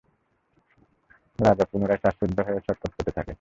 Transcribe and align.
রাজা 1.39 1.65
পুনরায় 1.71 2.01
শ্বাসরুদ্ধ 2.03 2.37
হয়ে 2.39 2.59
ছটফট 2.59 2.91
করতে 2.95 3.11
থাকে। 3.11 3.29